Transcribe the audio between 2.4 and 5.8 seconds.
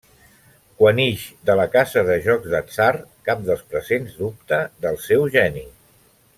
d'atzar, cap dels presents dubta del seu geni.